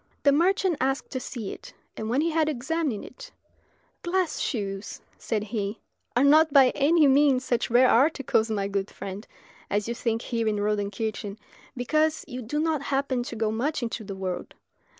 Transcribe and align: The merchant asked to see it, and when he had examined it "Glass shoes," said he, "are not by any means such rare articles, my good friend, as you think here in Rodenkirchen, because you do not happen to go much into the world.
The 0.23 0.31
merchant 0.31 0.77
asked 0.81 1.11
to 1.11 1.19
see 1.19 1.51
it, 1.53 1.75
and 1.95 2.09
when 2.09 2.21
he 2.21 2.31
had 2.31 2.49
examined 2.49 3.05
it 3.05 3.31
"Glass 4.01 4.39
shoes," 4.39 4.99
said 5.19 5.43
he, 5.43 5.77
"are 6.15 6.23
not 6.23 6.51
by 6.51 6.71
any 6.71 7.05
means 7.05 7.45
such 7.45 7.69
rare 7.69 7.87
articles, 7.87 8.49
my 8.49 8.67
good 8.67 8.89
friend, 8.89 9.27
as 9.69 9.87
you 9.87 9.93
think 9.93 10.23
here 10.23 10.47
in 10.47 10.55
Rodenkirchen, 10.59 11.37
because 11.77 12.25
you 12.27 12.41
do 12.41 12.59
not 12.59 12.81
happen 12.81 13.21
to 13.21 13.35
go 13.35 13.51
much 13.51 13.83
into 13.83 14.03
the 14.03 14.15
world. 14.15 14.55